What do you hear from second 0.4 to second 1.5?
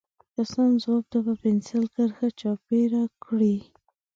سم ځواب نه په